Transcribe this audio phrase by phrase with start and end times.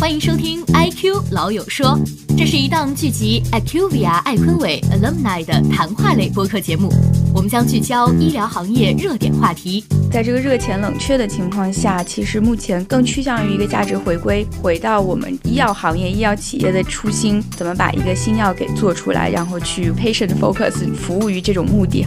[0.00, 1.88] 欢迎收听《I Q 老友说》，
[2.34, 6.90] 这是一档聚集 IQVIA 艾坤伟 alumni 的谈话类播客节目。
[7.34, 9.84] 我们将聚焦医疗行业热点话题。
[10.10, 22.06] 在这个热钱冷却的情况下，其实目前更趋向于一个价值回归，回到我们医药行业、医药企业的初心，怎么把一个新药给做出来，然后去 patient focus 服务于这种目的。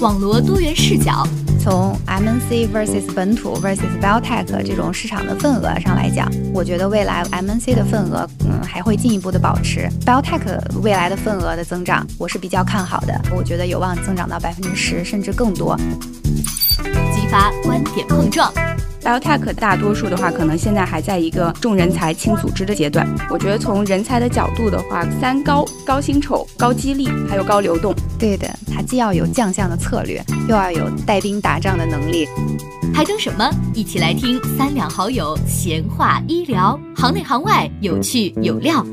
[0.00, 1.28] 网罗多元视角。
[1.62, 10.40] 从 MNC versus 本土 versus biotech 这种市场的份额上来讲，我觉得未来 MNC 的份额，嗯，还会进一步的保持 biotech
[10.80, 13.20] 未来的份额的增长，我是比较看好的。
[13.36, 15.76] 我觉得有望增长到百分之十甚至更多。
[17.14, 18.50] 激发观点碰撞。
[19.02, 23.08] Biotech 大多数的话，可能现在还在一个重人才轻组织的阶段。
[23.30, 27.94] 我觉得从人才的角度的话，三高：高薪酬、高激励，还有高流动。
[28.18, 32.28] 对的，它既要有将相的策略，又要有带兵打仗的能力。
[32.94, 33.50] 还等什么？
[33.74, 38.84] 一起来听三两好友闲话医疗，行内行外有趣有料。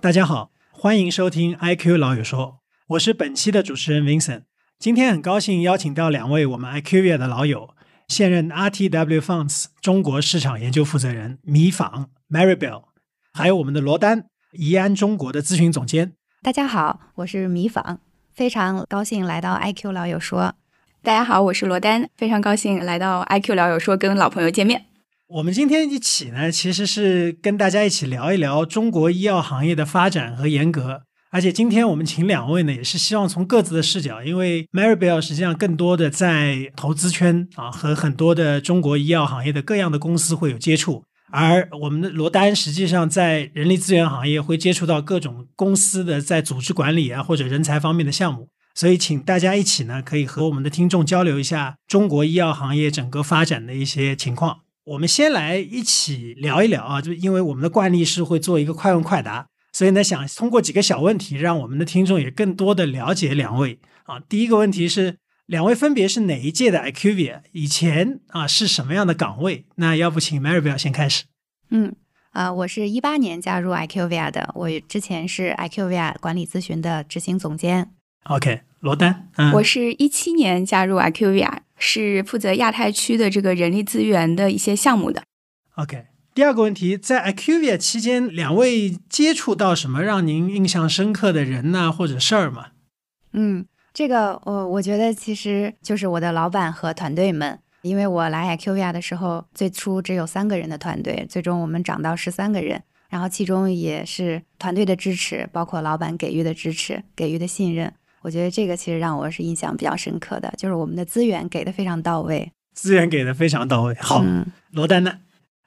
[0.00, 4.49] 大家好，欢迎收听 IQ 老友说，我是本期的主持人 Vincent。
[4.80, 7.74] 今天很高兴邀请到两位我们 IQVIA 的老友，
[8.08, 12.84] 现任 RTW Funds 中国市场研究负责人米纺 Maribel，
[13.34, 16.14] 还有我们的罗丹，怡安中国的咨询总监。
[16.42, 17.98] 大家好，我是米纺，
[18.32, 20.54] 非常高兴来到 IQ 老友说。
[21.02, 24.86] 大家好，我是罗丹，非常高兴来到 IQ 老友说跟老朋友见面。
[25.28, 31.02] 我们今天一起呢，其实是跟大家一起聊一聊中国医药行业的发展和严格。
[31.32, 54.62] 而且今天我们请两位呢，也是希望从各自的视角，因为 Maribel 实际上更多的在投资圈啊，和很多的中国医药行业的各样的公司会有接触，而我们的罗丹实际上在人力资源行业会接触到各种公司的在组织管理啊或者人才方面的项目，所以请大家一起呢，可以和我们的听众交流一下中国医药行业整个发展的一些情况。
[54.82, 59.46] 我们先来一起聊一聊啊，就因为我们的惯例是会做一个快问快答。
[59.72, 64.18] 所以呢，想通过几个小问题，让我们的听众也更多的了解两位啊。
[64.20, 67.42] 第一个问题是，两位分别是哪一届的 IQVIA？
[67.52, 69.66] 以前啊是什么样的岗位？
[69.76, 71.24] 那要不请 Maribel 先开始。
[71.70, 71.94] 嗯，
[72.32, 77.92] 啊，我是一八年加入 IQVIA 的，我之前是 IQVIA 管理咨询的执行总监。
[78.24, 85.22] OK，罗丹，嗯我是一七年加入 IQVIA，是负责亚太区的这个人力资源的一些项目的。
[85.76, 86.06] OK。
[86.32, 92.68] 第二个问题，在 IQVIA 期间，两位接触到什么让您印象深刻的人呢，或者事儿吗？
[93.32, 107.92] 嗯，这个我我觉得其实就是我的老板和团队们，因为我来 IQVIA 的时候，最初只有三个人的团队，最终我们涨到十三个人，然后其中也是团队的支持，包括老板给予的支持、给予的信任，
[108.22, 113.96] 我觉得这个其实让我是印象比较深刻的，就是我们的资源给的非常到位，资源给的非常到位。
[114.00, 114.24] 好，
[114.70, 115.18] 罗丹呢？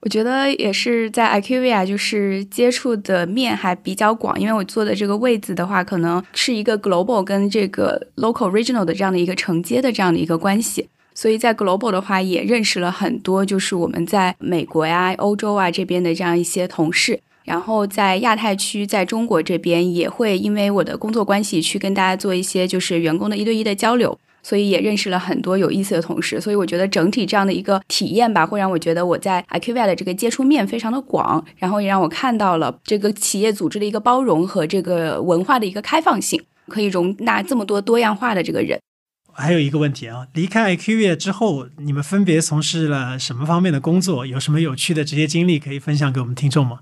[0.06, 24.19] 我觉得也是在 IQVIA，就是接触的面还比较广，因为我坐的这个位子的话，可能是一个 global 跟这个 local regional 的这样的一个承接的这样的一个关系，所以在 global 的话也认识了很多，就是我们在美国呀、欧洲啊这边的这样一些同事，然后在亚太区，在中国这边也会因为我的工作关系去跟大家做一些就是员工的一对一的交流。
[24.44, 38.80] 所以也认识了很多有意思的同事，所以我觉得整体这样的一个体验吧，会让我觉得我在 IQVIA 的这个接触面非常的广，然后也让我看到了这个企业组织的一个包容和这个文化的一个开放性，可以容纳这么多多样化的这个人。
[39.31, 44.28] 还有一个问题啊，离开 IQVIA 之后，你们分别从事了什么方面的工作？
[44.28, 46.81] 有什么有趣的职业经历可以分享给我们听众吗？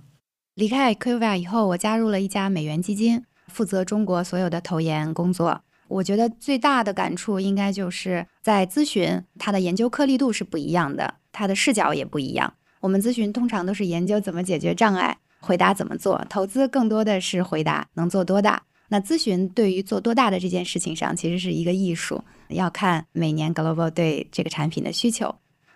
[0.56, 5.62] 离开 IQVIA 以后，我加入了一家美元基金，负责中国所有的投研工作。
[5.92, 12.54] 我觉得最大的感触应该就是在咨询，它的研究颗粒度是不一样的，它的视角也不一样。
[12.80, 18.64] 我们咨询通常都是研究怎么解决障碍，回答怎么做；投资更多的是回答能做多大。
[18.88, 25.36] 那咨询对于做多大的这件事情上，其实是一个艺术，要看每年 Global 对这个产品的需求。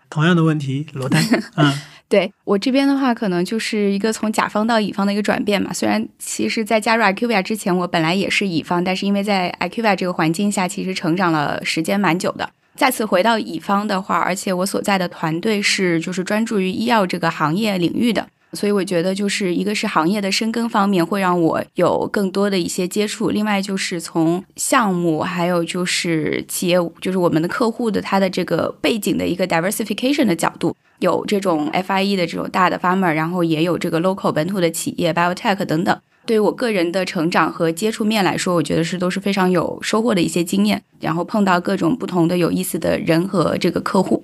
[0.09, 1.21] 同样的问题，罗丹，
[1.57, 1.73] 嗯，
[2.07, 5.73] 对我这边的话，可能就是一个从甲方到乙方的一个转变嘛。
[5.73, 12.49] 虽然其实，在加入 IQVIA 之前，我本来也是乙方，但是因为在 IQVIA 这个环境下，其实成长了时间蛮久的。
[12.75, 18.27] 再次回到乙方的话，而且我所在的团队是就是专注于医药这个行业领域的。
[18.53, 35.99] 所以我觉得，就是一个是行业的深耕方面会让我有更多的一些接触，另外就是从项目，还有就是企业，就是我们的客户的他的这个背景的一个 diversification 的角度，有这种 FIE 的这种大的 farmer，然后也有这个 local 本土的企业 biotech 等等。
[36.25, 44.23] 对于我个人的成长和接触面来说，我觉得是都是非常有收获的一些经验，然后碰到各种不同的有意思的人和这个客户。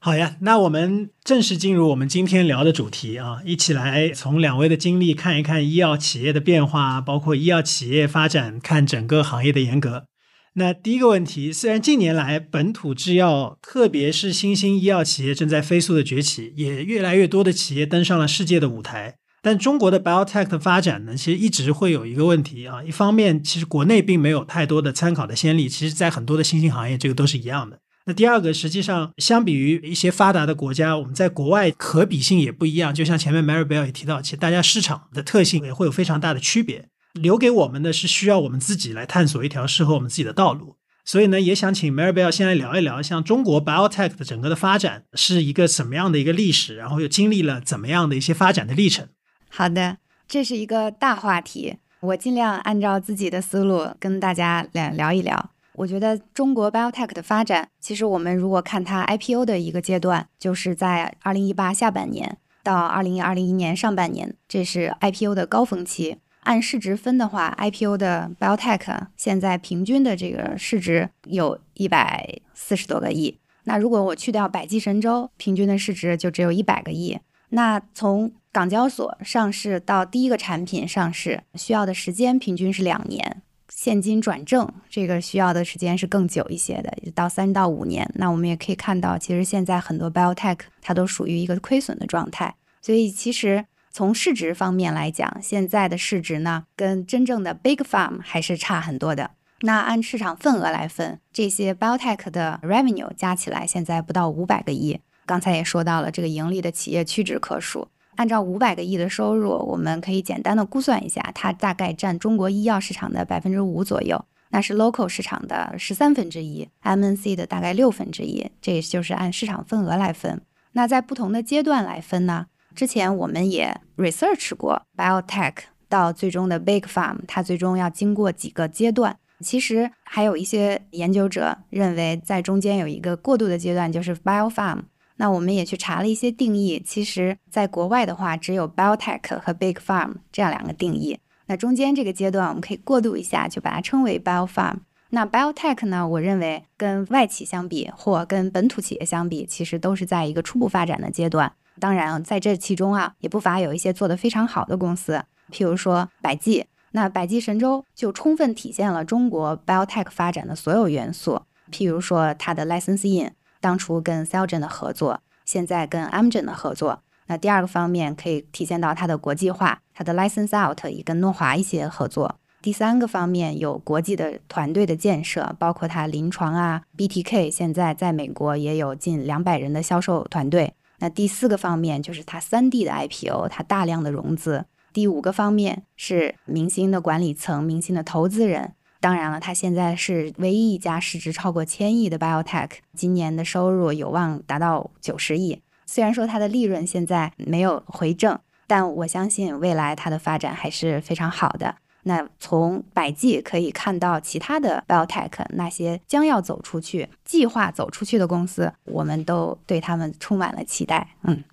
[0.00, 10.06] 好呀，那我们正式进入我们今天聊的主题啊，一起来从两位的经历看一看医药企业的变化，包括医药企业发展，看整个行业的严格。
[10.54, 27.78] 那第一个问题，虽然近年来本土制药，特别是新兴医药企业正在飞速的崛起，也越来越多的企业登上了世界的舞台，但中国的 biotech 的发展呢，其实一直会有一个问题啊，一方面其实国内并没有太多的参考的先例，其实在很多的新兴行业，这个都是一样的。
[28.04, 32.92] 那第二个，实际上相比于一些发达的国家，我们在国外可比性也不一样。
[32.92, 36.88] 就像前面 Mary Bell 也提到，其实大家市场的特性也会有非常大的区别。
[37.14, 40.76] 留给我们的是需要我们自己来探索一条适合我们自己的道路。
[41.04, 49.08] 所以呢，也想请 Mary Bell 先来聊一聊，像中国 biotech 的整个的发展是一个什么样的一个历史，然后又经历了怎么样的一些发展的历程。
[49.48, 49.98] 好的，
[50.28, 55.50] 这是一个大话题，我尽量按照自己的思路跟大家来聊一聊。
[55.74, 66.18] 我觉得中国 biotech 的发展，其实我们如果看它 IPO 的一个阶段，就是在二零一八下半年到二零二零一年上半年，这是 IPO 的高峰期。
[66.42, 73.38] 按市值分的话，IPO 的 biotech 现在平均的这个市值有一百四十多个亿。
[73.64, 77.18] 那如果我去掉百济神州，平均的市值就只有一百个亿。
[77.50, 83.42] 那从港交所上市到第一个产品上市，需要的时间平均是两年。
[83.68, 88.10] 现金转正，这个需要的时间是更久一些的，到三到五年。
[88.16, 92.54] 那我们也可以看到，其实现在很多 biotech 它都属于一个亏损的状态。
[92.80, 99.32] 所以其实从市值方面来讲，现在的市值呢，跟真正的 big farm 还是差很多的。
[99.60, 104.98] 那按市场份额来分，这些 biotech 的 revenue 加起来现在不到五百个亿。
[105.26, 107.88] 刚才也说到了，这个盈利的企业屈指可数。
[108.16, 120.42] 按照五百个亿的收入，我们可以简单的估算一下，它大概占中国医药市场的百分之五左右，那是 local 市场的十三分之一，MNC 的大概六分之一，这也就是按市场份额来分。
[120.72, 122.46] 那在不同的阶段来分呢？
[122.74, 125.54] 之前我们也 research 过 biotech
[125.88, 129.16] 到最终的 big farm，它最终要经过几个阶段。
[129.40, 134.82] 其实还有一些研究者认为，在中间有一个过渡的阶段，就是 bio farm。
[135.16, 141.18] 那我们也去查了一些定义，其实在国外的话，只有 biotech 和 big farm 这样两个定义。
[141.46, 144.76] 那中间这个阶段，我们可以过渡一下，就把它称为 bio farm。
[145.10, 151.52] 那 biotech 呢，我认为跟外企相比，或跟本土企业相比，其实都是在一个初步发展的阶段。
[151.82, 156.64] 当然，在这其中啊，也不乏有一些做得非常好的公司，譬如说百济。
[156.92, 161.42] 那百济神州就充分体现了中国 biotech 发展的所有元素，
[161.72, 163.32] 譬如说它的 license in。
[163.60, 167.00] 当初跟 c e l g e n 的合作，现在跟 Amgen 的合作。
[167.26, 172.36] 那第二个方面可以体现到它的国际化，它的 license out 也跟诺华一些合作。
[172.60, 180.74] 第三个方面有国际的团队的建设，包括它临床啊，BTK 现在在美国也有近两百人的销售团队。
[181.02, 184.66] 那第四个方面就是它三 D 的 IPO，它大量的融资。
[184.92, 188.74] 第五个方面是明星的管理层、明星的投资人。
[189.00, 195.60] 当然了，它现在是唯一一家市值超过千亿的 biotech，今年的收入有望达到九十亿。
[195.86, 198.38] 虽然说它的利润现在没有回正，
[198.68, 201.74] 但我相信未来它的发展还是非常好的。
[202.04, 211.16] 那从百济可以看到，其他的 biotech 那些将要走出去、计划走出去的公司，我们都对他们充满了期待。
[211.22, 211.44] 嗯，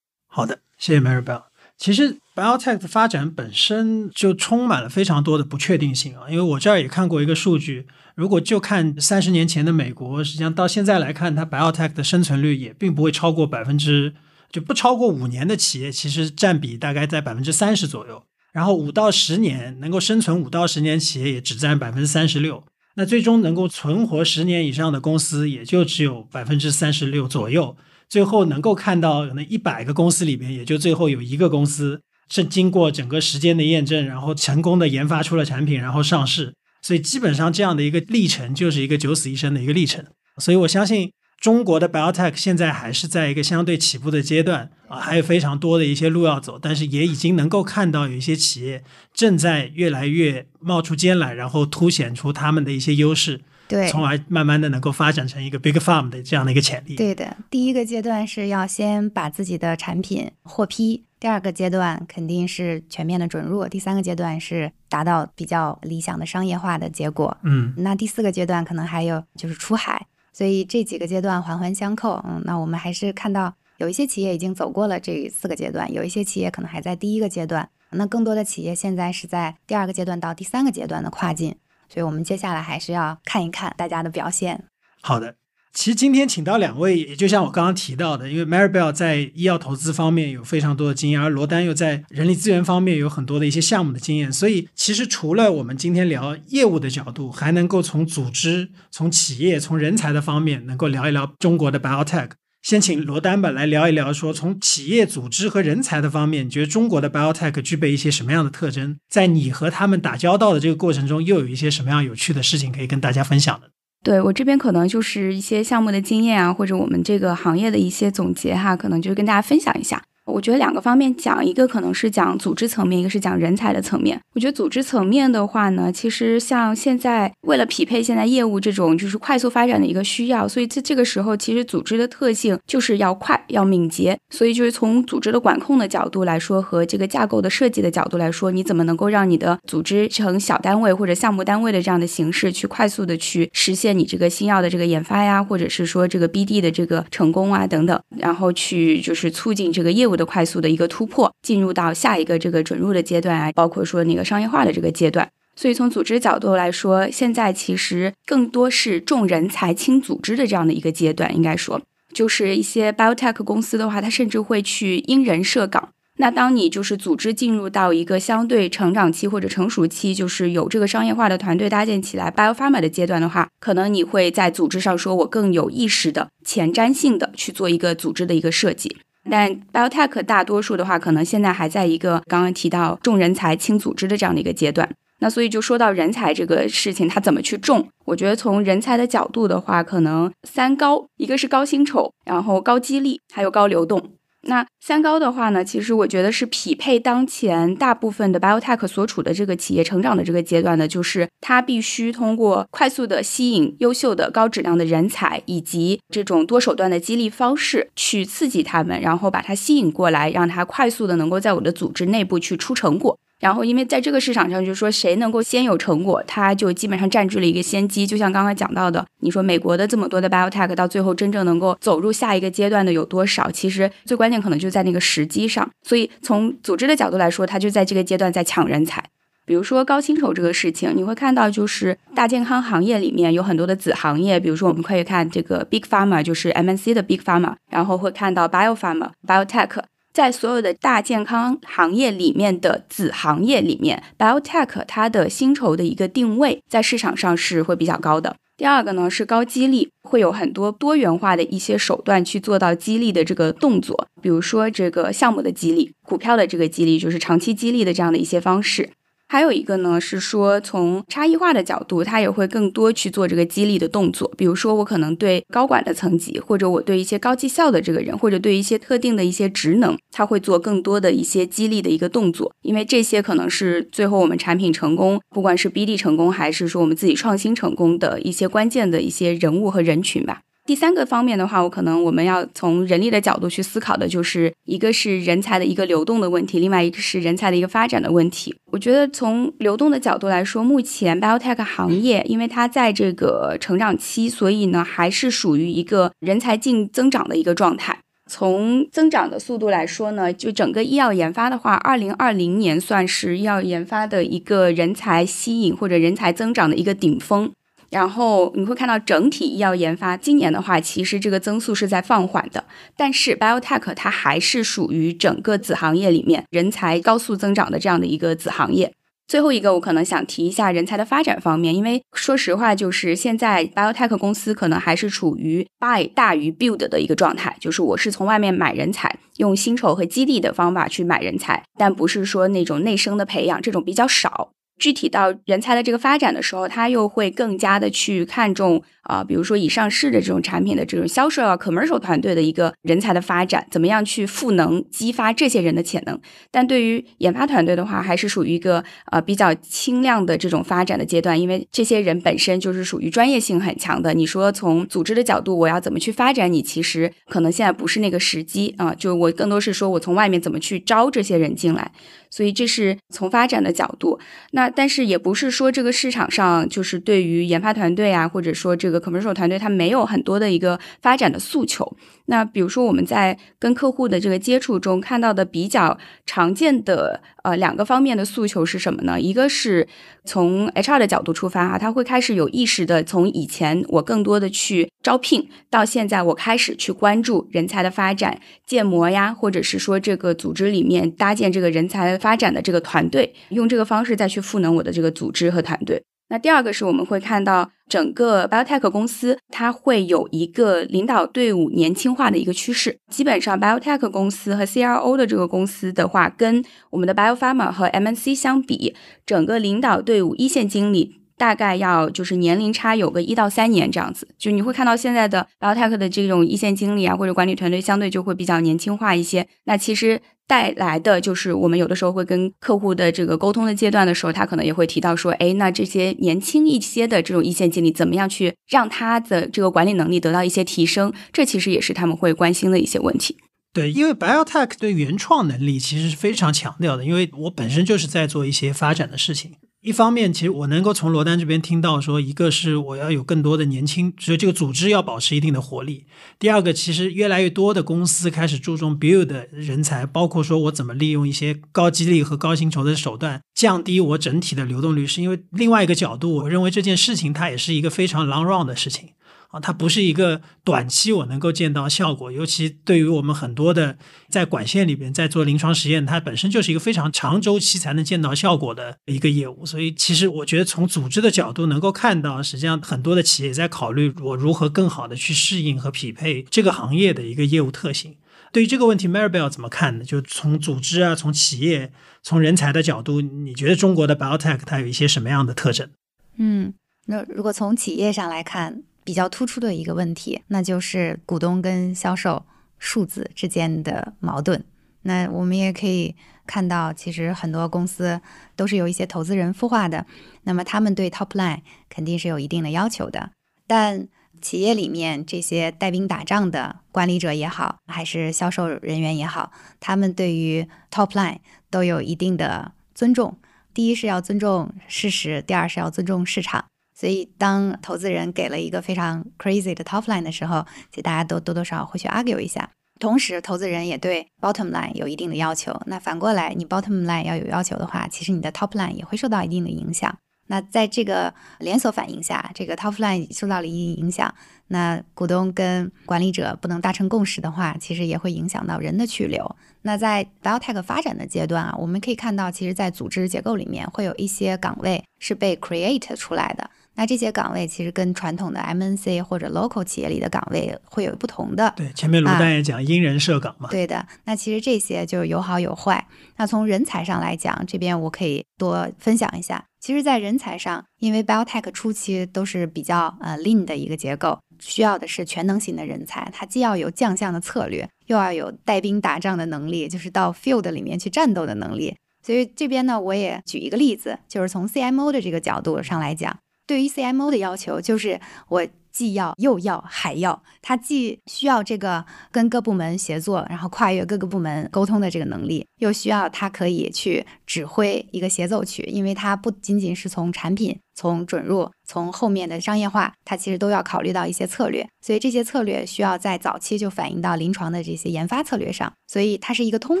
[0.26, 1.42] 好的，谢谢 Mary Bell。
[1.76, 14.14] 其实 biotech 的发展本身就充满了非常多的不确定性啊，因为我这儿也看过一个数据，如果就看三十年前的美国，实际上到现在来看，它 biotech 的生存率也并不会超过百分之，
[14.50, 18.22] 就不超过五年的企业，其实占比大概在百分之三十左右。
[18.54, 27.76] 然后五到十年能够生存五到十年企业也只占百分之三十六，那最终能够存活十年以上的公司也就只有百分之三十六左右。
[28.08, 36.54] 最后能够看到，可能一百个公司里边，也就最后有一个公司是经过整个时间的验证，然后成功的研发出了产品，然后上市。
[36.80, 40.04] 所以基本上这样的一个历程，就是一个九死一生的一个历程。
[40.38, 41.10] 所以我相信
[41.44, 48.82] 中国的 biotech 现在还是在一个相对起步的阶段啊，还有非常多的一些路要走，但是也已经能够看到有一些企业
[49.12, 53.42] 正在越来越冒出尖来，然后凸显出他们的一些优势。
[53.68, 56.96] 对，从而慢慢的能够发展成一个 big farm 的这样的一个潜力。
[56.96, 67.36] 对的，第一个阶段是要先把自己的产品获批，第二个阶段肯定是全面的准入，第三个阶段是达到比较理想的商业化的结果。
[67.42, 72.22] 嗯，那第四个阶段可能还有就是出海，所以这几个阶段环环相扣。
[72.28, 81.56] 嗯，那我们还是看到有一些企业已经走过了这四个阶段，有一些企业可能还在第一个阶段，那更多的企业现在是在第二个阶段到第三个阶段的跨境。
[81.88, 84.64] 所以我们接下来还是要看一看大家的表现。
[85.00, 85.36] 好的，
[85.74, 102.30] 其实今天请到两位，也就像我刚刚提到的，因为 Maribel 在医药投资方面有非常多的经验，而罗丹又在人力资源方面有很多的一些项目的经验，所以其实除了我们今天聊业务的角度，还能够从组织、从企业、从人才的方面，能够聊一聊中国的 biotech。
[102.62, 108.96] 先请罗丹吧来聊一聊，说从企业组织和人才的方面，你觉得中国的 biotech 具备一些什么样的特征？
[109.10, 113.70] 在你和他们打交道的这个过程中，又有一些什么样有趣的事情可以跟大家分享的？
[114.04, 120.02] 对我这边可能就是一些项目的经验啊，或者我们这个行业的一些总结哈，可能就跟大家分享一下。
[120.26, 124.18] 我觉得两个方面讲，一个可能是讲组织层面，一个是讲人才的层面。
[124.34, 134.16] 我觉得组织层面的话呢，其实像现在为了匹配现在业务这种就是快速发展的一个需要，所以在这个时候，其实组织的特性就是要快、要敏捷。
[134.30, 150.13] 所以就是从组织的管控的角度来说，和这个架构的设计的角度来说，你怎么能够让你的组织成小单位或者项目单位的这样的形式，去快速的去实现你这个新药的这个研发呀，或者是说这个 BD 的这个成功啊等等，然后去就是促进这个业务。
[150.16, 155.28] 的快速的一个突破，进入到下一个这个准入的阶段啊，包括说那个商业化的这个阶段。
[155.56, 161.32] 所以从组织角度来说，现在其实更多是重人才轻组织的这样的一个阶段。
[161.34, 161.80] 应该说，
[162.12, 165.90] 就是一些 biotech 公司的话，它甚至会去因人设岗。
[166.16, 178.96] 那当你就是组织进入到一个相对成长期或者成熟期，就是有这个商业化的团队搭建起来 biopharma 的阶段的话，可能你会在组织上说，我更有意识的、前瞻性的去做一个组织的一个设计。
[179.30, 184.88] 但 biotech 大多数的话，可能现在还在一个刚刚提到重人才轻组织的这样的一个阶段。
[185.20, 187.88] 那所以就说到人才这个事情，它怎么去重？
[188.04, 194.10] 我觉得从人才的角度的话，可能三高，一个是高薪酬，然后高激励，还有高流动。
[194.46, 213.18] 那三高的话呢，其实我觉得是匹配当前大部分的 biotech 所处的这个企业成长的这个阶段的，就是它必须通过快速的吸引优秀的高质量的人才，以及这种多手段的激励方式去刺激他们，然后把它吸引过来，让它快速的能够在我的组织内部去出成果。
[213.44, 218.06] 然后，因为在这个市场上，就是说谁能够先有成果，他就基本上占据了一个先机。
[218.06, 223.50] 就像刚刚讲到的，你说美国的这么多的 biotech，到最后真正能够走入下一个阶段的有多少？
[223.50, 225.70] 其实最关键可能就在那个时机上。
[225.82, 229.04] 所以从组织的角度来说，他就在这个阶段在抢人才。
[229.44, 239.82] 比如说高薪酬这个事情，你会看到就是大健康行业里面有很多的子行业，比如说我们可以看这个 big pharma，就是 MNC 的 big pharma，然后会看到 bio pharma、biotech。
[240.14, 248.36] 在所有的大健康行业里面的子行业里面，biotech 它的薪酬的一个定位在市场上是会比较高的。
[248.56, 258.90] 第二个呢是高激励，会有很多多元化的一些手段去做到激励的这个动作，比如说这个项目的激励、股票的这个激励，就是长期激励的这样的一些方式。
[259.26, 264.30] 还有一个呢，是说从差异化的角度，他也会更多去做这个激励的动作。
[264.36, 272.52] 比如说，我可能对高管的层级，或者我对一些高绩效的这个人，或者对一些特定的一些职能，他会做更多的一些激励的一个动作。
[272.62, 280.42] 因为这些可能是最后我们产品成功，不管是 BD 成功，还是说我们自己创新成功的一些关键的一些人物和人群吧。
[280.66, 288.56] 第三个方面的话，我可能我们要从人力的角度去思考的，就是一个是人才的一个流动的问题，另外一个是人才的一个发展的问题。
[288.72, 297.98] 我觉得从流动的角度来说，目前 biotech 行业因为它在这个成长期，所以呢还是属于一个人才净增长的一个状态。
[298.30, 307.52] 从增长的速度来说呢，就整个医药研发的话，二零二零年算是医药研发的一个人才吸引或者人才增长的一个顶峰。
[307.94, 312.64] 然后你会看到整体医药研发今年的话，其实这个增速是在放缓的。
[312.96, 318.92] 但是 biotech 它还是属于整个子行业里面人才高速增长的这样的一个子行业。
[319.28, 334.50] 最后一个，我可能想提一下人才的发展方面，因为说实话，就是现在 biotech 公司可能还是处于 buy 大于 build 的一个状态，就是我是从外面买人才，用薪酬和激励的方法去买人才，但不是说那种内生的培养，这种比较少。
[334.78, 346.18] 具体到人才的这个发展的时候，他又会更加的去看重啊，比如说已上市的这种产品的这种销售啊，commercial 团队的一个人才的发展，怎么样去赋能激发这些人的潜能？
[346.50, 354.14] 但对于研发团队的话，还是属于一个呃比较轻量的这种发展的阶段，因为这些人本身就是属于专业性很强的。
[354.14, 356.62] 你说从组织的角度，我要怎么去发展你？
[356.62, 361.92] 其实可能现在不是那个时机啊，就我更多是说我从外面怎么去招这些人进来。
[362.30, 364.18] 所以这是从发展的角度。
[364.50, 371.96] 那但是也不是说这个市场上就是对于研发团队啊，或者说这个 commercial 团队，它没有很多的一个发展的诉求。
[372.26, 379.20] 那比如说我们在跟客户的这个接触中看到的比较常见的呃两个方面的诉求是什么呢？
[379.20, 379.86] 一个是
[380.24, 396.02] 从 HR 的角度出发哈，他会开始有意识的从以前我更多的去招聘，到现在我开始去关注人才的发展、建模呀，或者是说这个组织里面搭建这个人才发展的这个团队，用这个方式再去赋能我的这个组织和团队。
[396.34, 402.98] 那第二个是我们会看到整个 biotech 公司，它会有一个领导队伍年轻化的一个趋势。
[403.08, 414.28] 基本上 biotech 公司和 CRO 的这个公司的话，跟我们的 biopharma 和 MNC 相比，整个领导队伍一线经理大概要就是年龄差有个一到三年这样子。
[414.38, 419.46] 就你会看到现在的 biotech 的这种一线经理啊，或者管理团队相对就会比较年轻化一些。
[419.64, 420.20] 那其实。
[420.46, 431.10] 带来的就是我们有的时候会跟客户的这个沟通的阶段的时候，他可能也会提到说，哎，那这些年轻一些的这种一线经理，怎么样去让他的这个管理能力得到一些提升？
[431.32, 433.38] 这其实也是他们会关心的一些问题。
[433.72, 439.52] 对，因为 biotech 对原创能力其实是非常强调的，因为我本身就是在做一些发展的事情。
[439.84, 446.06] 一方面，其实我能够从罗丹这边听到说，一个是我要有更多的年轻，所以这个组织要保持一定的活力。
[446.38, 455.06] 第二个，其实越来越多的公司开始注重 build 人才，包括说我怎么利用一些高激励和高薪酬的手段，降低我整体的流动率。
[455.06, 459.10] 是因为另外一个角度，我认为这件事情它也是一个非常 long run 的事情。
[459.54, 463.96] 啊，它不是一个短期我能够见到效果，尤其对于我们很多的
[464.28, 469.64] 在管线里边在做临床实验，它本身就是一个非常长周期才能见到效果的一个业务。
[469.64, 478.16] 所以，其实我觉得从组织的角度能够看到，实际上很多的企业在考虑我如何更好的去适应和匹配这个行业的一个业务特性。
[478.50, 480.04] 对于这个问题，Maribel 怎么看呢？
[480.04, 481.92] 就从组织啊，从企业，
[482.24, 485.90] 从人才的角度，你觉得中国的 Biotech 它有一些什么样的特征？
[486.38, 486.74] 嗯，
[487.06, 488.82] 那如果从企业上来看。
[489.04, 492.44] 比较突出的一个问题，那就是股东跟销售
[492.78, 494.64] 数字之间的矛盾。
[495.02, 498.20] 那我们也可以看到，其实很多公司
[498.56, 500.06] 都是由一些投资人孵化的，
[500.44, 503.30] 那么他们对 top line 肯定是有一定的要求的。
[503.66, 504.08] 但
[504.40, 511.38] 企业里面这些带兵打仗的管理者也好，还是销售人员也好，他们对于 top line
[511.70, 513.38] 都有一定的尊重。
[513.74, 516.64] 第一是要尊重事实，第二是要尊重市场。
[516.94, 522.70] 所以，当投资人给了一个非常 crazy 的 top line 的时候，其实大家都多多少少会去 argue 一下。
[523.00, 525.78] 同时，投资人也对 bottom line 有一定的要求。
[525.86, 530.16] 那反过来，你 bottom line 要有要求的话，其实你的 top line 也会受到一定的影响。
[530.46, 534.32] 那在这个连锁反应下，这个 top line 受到了一定影响。
[534.68, 539.56] 那股东跟管理者不能达成共识的话，其实也会影响到人的去留。
[539.82, 546.70] 那在 biotech 发展的阶段啊，我们可以看到，其实，在组织结构里面会有一些岗位是被 create 出来的。
[546.96, 551.72] 那这些岗位其实跟传统的 MNC 或者 local 企业里的岗位会有不同的。
[551.76, 553.68] 对，前面卢丹也讲因人设岗嘛。
[553.70, 556.06] 对的，那其实这些就有好有坏。
[556.36, 559.64] 那从人才上来讲，这边我可以多分享一下。
[559.80, 571.94] 其实，在人才上，因为 biotech 初期都是比较呃 lean 的一个结构，需要的是全能型的人才，他既要有将相的策略，又要有带兵打仗的能力，就是到 field 里面去战斗的能力。
[572.22, 576.34] 所以这边呢，我也举一个例子，就是从 CMO 的这个角度上来讲。
[576.66, 600.00] 对于 CMO 的要求，就是我既要又要还要，他既需要这个跟各部门协作，然后跨越各个部门沟通的这个能力，又需要他可以去指挥一个协奏曲，因为他不仅仅是从产品、从准入、从后面的商业化，他其实都要考虑到一些策略，所以这些策略需要在早期就反映到临床的这些研发策略上，所以它是一个通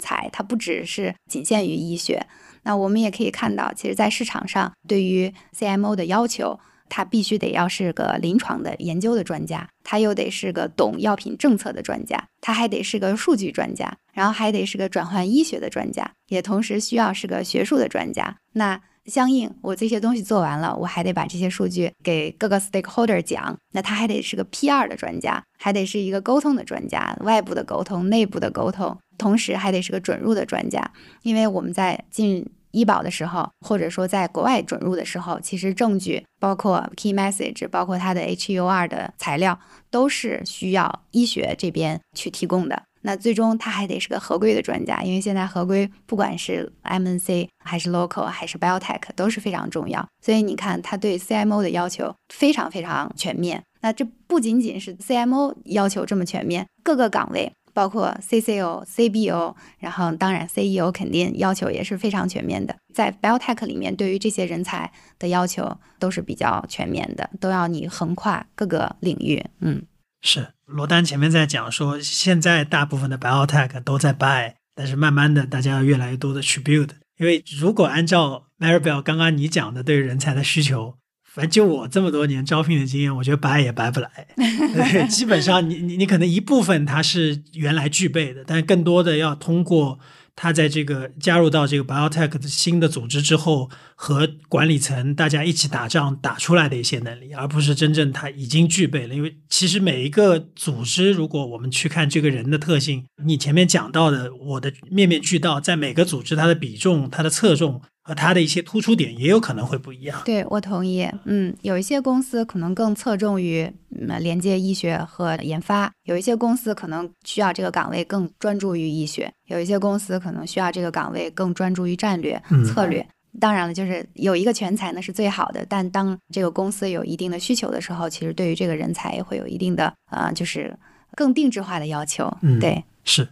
[0.00, 2.26] 才，它不只是仅限于医学。
[2.62, 18.36] 那我们也可以看到，其实，在市场上对于 CMO 的要求，他必须得要是个临床的研究的专家，他又得是个懂药品政策的专家，他还得是个数据专家，然后还得是个转换医学的专家，也同时需要是个学术的专家。
[18.52, 28.96] 那相应，我这些东西做完了，我还得把这些数据给各个 stakeholder 讲，那他还得是个 PR 的专家，还得是一个沟通的专家，外部的沟通、内部的沟通。
[29.18, 39.58] 同时还得是个准入的专家，因为我们在进医保的时候，或者说在国外准入的时候，其实证据包括 key message，包括它的 HUR 的材料，
[39.90, 42.82] 都是需要医学这边去提供的。
[43.02, 50.06] 那最终他还得是个合规的专家，因为现在合规不管是 MNC 还是 local 还是 biotech 都是非常重要。
[50.22, 53.62] 所以你看，他对 CMO 的要求非常非常全面。
[53.82, 62.76] 那这不仅仅是 CMO 要求这么全面，各个岗位包括 CCO、CBO，然后当然 CEO 肯定要求也是非常全面的。
[62.92, 69.42] 在 biotech 里面，对于这些人才的要求都是比较全面的，都要你横跨各个领域。
[69.60, 69.82] 嗯，
[70.22, 76.90] 是罗丹前面在讲说，现在大部分的 biotech 都在 buy，但是慢慢的大家要越来越多的去 build。
[77.18, 84.10] 因为如果按照 Maribel 刚刚你讲的对人才的需求，反正就我这么多年招聘的经验，我觉得白也白不来。
[84.36, 89.98] 对，基本上你你你可能一部分它是原来具备的，但更多的要通过。
[90.34, 99.14] 他在这个加入到这个 biotech 的新的组织之后，和管理层大家一起打仗打出来的一些能力，而不是真正他已经具备了。
[99.14, 107.82] 因为其实每一个组织，如果我们去看这个人的特性，你前面讲到的，我的面面俱到，在每个组织它的比重、它的侧重。
[108.10, 110.20] 和它的一些突出点也有可能会不一样。
[110.24, 113.72] 对我同意，嗯，有一些公司可能更侧重于
[114.18, 123.06] 连接医学和研发，有一些公司可能需要这个岗位更专注于医学，有一些公司可能需要这个岗位更专注于战略策略。
[123.38, 130.76] 当然了，就是有一个全才呢是最好的，但当这个公司有一定的需求的时候，其实对于这个人才也会有一定的呃，就是
[131.14, 132.28] 更定制化的要求。
[132.42, 133.28] 嗯，对，是。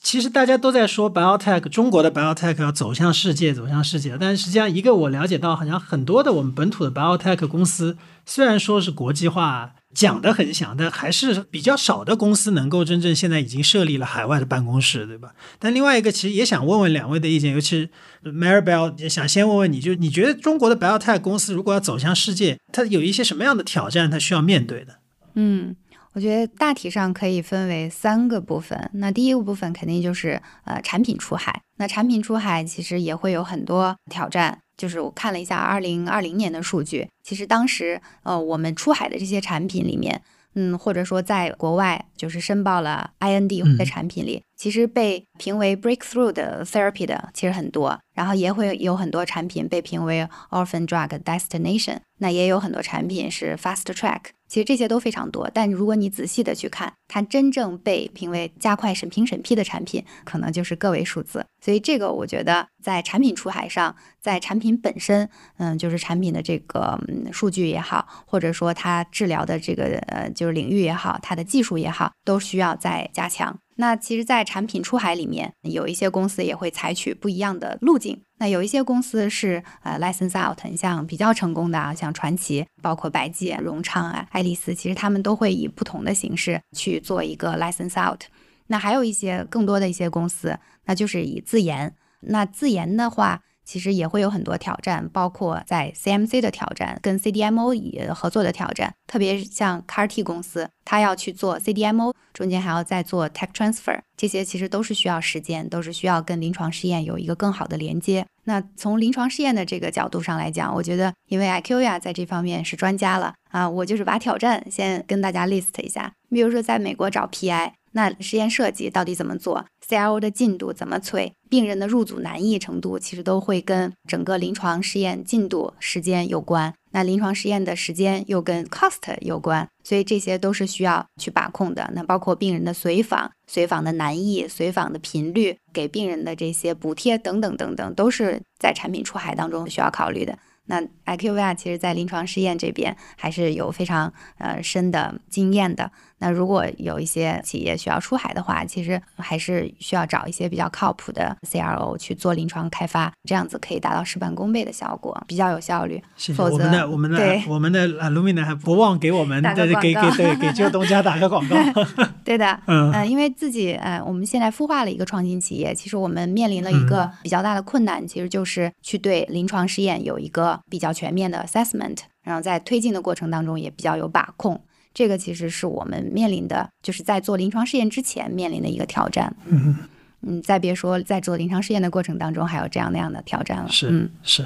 [0.00, 4.16] 其实大家都在说 biotech，中国的 biotech 要走向世界，走向世界。
[4.18, 15.32] 但实际上，一个我了解到，好像很多的我们本土的 biotech 公司，虽然说是国际化讲的很响，但还是比较少的公司能够真正现在已经设立了海外的办公室，对吧？
[15.58, 17.90] 但另外一个，其实也想问问两位的意见，尤其是
[18.32, 25.00] Maribel 也想先问问你，就你觉得中国的 biotech 公司如果要走向世界，它有一些什么样的挑战，它需要面对的？
[25.34, 25.74] 嗯。
[26.14, 28.90] 我觉得大体上可以分为三个部分。
[28.94, 31.60] 那第一个部分肯定就是呃产品出海。
[31.78, 34.58] 那产品出海其实也会有很多挑战。
[34.76, 40.22] 就是我看了一下二零二零年的数据，其实当时呃我们出海的这些产品里面，
[40.54, 47.98] 嗯或者说在国外就是申报了 IND 的产品里，其实被评为 breakthrough 的 therapy 的其实很多。
[48.12, 51.98] 然后也会有很多产品被评为 orphan drug destination。
[52.18, 54.20] 那也有很多产品是 fast track。
[54.48, 61.46] 其实这些都非常多，但如果你仔细的去看，它真正被评为加快审评审批的产品，可能就是个位数字。
[61.64, 73.56] 所以这个我觉得在产品出海上，在产品本身，嗯，就是产品的这个嗯数据也好，或者说它治疗的这个呃就是领域也好，它的技术也好，都需要再加强。
[73.80, 78.20] 那其实，在产品出海里面，有一些公司也会采取不一样的路径。
[78.38, 88.22] 那有一些公司是呃 license out，像比较成功的啊，像传奇，包括白记、融昌啊、爱丽丝，其实他们都会以不同的形式去做一个 license out。
[88.66, 91.94] 那还有一些更多的一些公司，那就是以自研。
[92.22, 93.42] 那自研的话。
[93.68, 98.94] 其实也会有很多挑战，包括在 CMC 的挑战，跟 CDMO 也合作的挑战。
[99.06, 108.24] 特别像 CAR-T 公司，它要去做 CDMO，中间还要再做 tech transfer，这些其实都是需要时间，都是需要跟临床试验有一个更好的连接。
[108.44, 116.10] 那从临床试验的这个角度上来讲，我觉得因为 IQIA 在这方面是专家了啊，我就是把挑战先跟大家 list 一下。
[116.30, 117.72] 比如说在美国找 PI。
[117.98, 121.32] 那实验设计到底怎么做？CRO 的进度怎么催？
[121.50, 126.72] 病人的入组难易程度，其实都会跟整个临床试验进度时间有关。
[126.92, 131.90] 那临床试验的时间又跟 cost 有关，所以这些都是需要去把控的。
[131.92, 140.38] 那包括病人的随访、随访的难易、随访的频率、给病人的这些补贴等等等等，都是在产品出海当中需要考虑的。
[140.70, 145.90] 那 IQVIA 其实在临床试验这边还是有非常呃深的经验的。
[146.18, 156.02] 那如果有一些企业需要出海的话，其实还是需要找一些比较靠谱的 CRO 去做临床开发，这样子可以达到事半功倍的效果，比较有效率。
[156.34, 161.56] 否则，我们的我们的我们的 Lumina 还不忘给我们对给给对给旧东家打个广告。
[162.24, 174.60] 对的， 嗯嗯，因为自己呃，我们现在孵化了一个创新企业，其实我们面临了一个比较大的困难，其实就是去对临床试验有一个比较全面的 assessment，然后在推进的过程当中也比较有把控。
[174.94, 179.34] 这个其实是我们面临的，就是在做临床试验之前面临的一个挑战。
[179.46, 179.76] 嗯
[180.22, 183.68] 嗯，再别说在做临床试验的过程当中还有这样那样的挑战了。
[183.68, 184.44] 是，嗯是。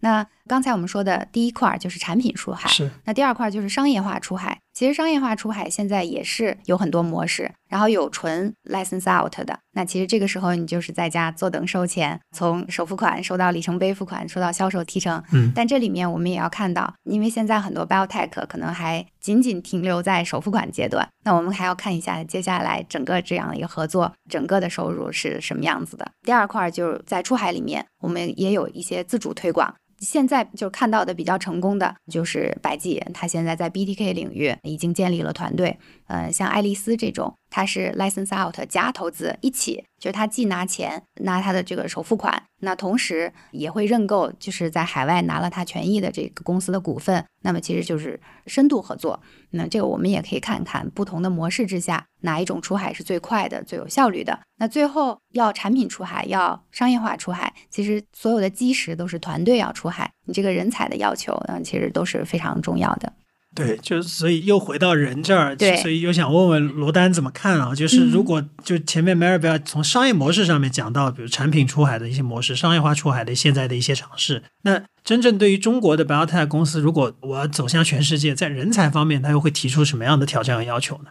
[0.00, 2.90] 那刚才我们说的第一块就是产品出海，是。
[3.04, 4.58] 那第二块就是商业化出海。
[4.74, 9.56] 其实商业化出海现在也是有很多模式，然后有纯 license out 的。
[9.72, 15.22] 那其实这个时候你就是在家坐等收钱，从首付款收到里程碑付款，收到销售提成。
[15.32, 15.52] 嗯。
[15.54, 26.10] 但这里面我们也要看到，因为现在很多 biotech 可能还仅仅停留在首付款阶段，那我们还要看一下接下来整个这样的一个合作，整个的收入是什么样子的。
[26.22, 29.72] 第二块就是在出海里面，我们也有一些自主推广。
[29.98, 35.78] 现在就看到的比较成功的就是百济，他现在在 BTK 领域已经建立了团队。
[36.06, 37.34] 呃，像爱丽丝这种。
[37.54, 49.20] 他是 license out 加投资一起，就是他既拿钱拿他的这个首付款，那同时也会认购，就是在海外拿了他权益的这个公司的股份，那么其实就是深度合作。
[49.50, 54.36] 那这个我们也可以看看不同的模式之下，哪一种出海是最快的、最有效率的。
[54.56, 63.12] 那最后要产品出海，要商业化出海，其实所有的基石都是团队要出海，你这个人才的要求，嗯，其实都是非常重要的。
[63.54, 67.74] 对，就是所以又回到人这儿，对所以又想问问罗丹怎么看啊？
[67.74, 81.10] 就是如果就前面 Maribel 从商业模式上面讲到，比如产品出海的一些模式，商业化出海的现在的一些尝试，那真正对于中国的 biotech 公司，如果我要走向全世界，在人才方面，它又会提出什么样的挑战和要求呢？